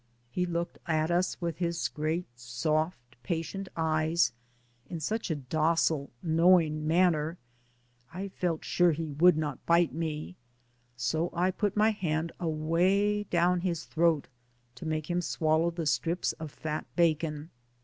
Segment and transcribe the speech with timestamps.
[0.31, 4.33] He looked at us with his great, soft, patient eyes
[4.89, 7.37] in such a docile, knowing manner,
[8.11, 10.37] I felt sure he would not bite me,
[10.97, 14.27] so I put my hand away down his throat
[14.73, 17.51] to make him swallow the strips of fat bacon.